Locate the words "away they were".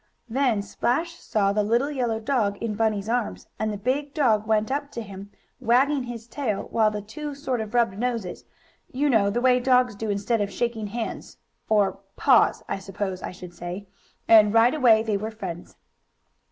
14.73-15.29